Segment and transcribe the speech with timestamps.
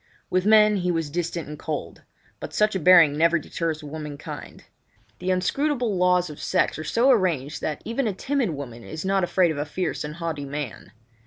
[0.31, 2.01] With men he was distant and cold;
[2.39, 4.63] but such a bearing never deters womankind.
[5.19, 9.23] The inscrutable laws of sex have so arranged that even a timid woman is not
[9.23, 10.91] afraid of a fierce and haughty man.